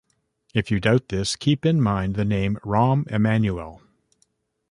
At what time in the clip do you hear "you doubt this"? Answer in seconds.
0.71-1.35